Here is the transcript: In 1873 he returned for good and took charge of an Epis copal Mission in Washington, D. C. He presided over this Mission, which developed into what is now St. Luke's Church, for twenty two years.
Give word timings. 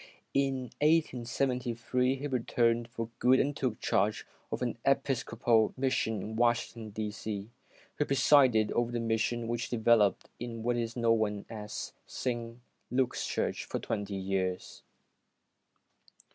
In 0.33 0.71
1873 0.81 2.15
he 2.15 2.25
returned 2.25 2.87
for 2.87 3.09
good 3.19 3.39
and 3.39 3.55
took 3.55 3.79
charge 3.79 4.25
of 4.51 4.63
an 4.63 4.79
Epis 4.83 5.23
copal 5.23 5.75
Mission 5.77 6.23
in 6.23 6.35
Washington, 6.35 6.89
D. 6.89 7.11
C. 7.11 7.51
He 7.99 8.05
presided 8.05 8.71
over 8.71 8.91
this 8.91 8.99
Mission, 8.99 9.47
which 9.47 9.69
developed 9.69 10.27
into 10.39 10.61
what 10.61 10.75
is 10.75 10.95
now 10.97 11.23
St. 12.07 12.59
Luke's 12.89 13.27
Church, 13.27 13.65
for 13.65 13.77
twenty 13.77 14.15
two 14.15 14.27
years. 14.27 14.81